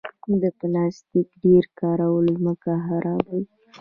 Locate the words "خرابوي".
2.85-3.43